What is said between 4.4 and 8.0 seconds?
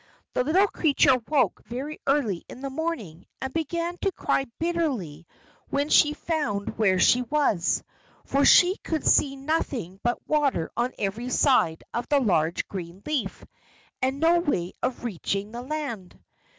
bitterly when she found where she was,